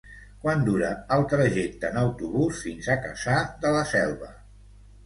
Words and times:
Quant 0.45 0.63
dura 0.69 0.89
el 1.17 1.25
trajecte 1.35 1.91
en 1.91 2.01
autobús 2.05 2.65
fins 2.65 2.91
a 2.95 2.97
Cassà 3.07 3.39
de 3.67 3.79
la 3.79 3.89
Selva? 3.97 4.35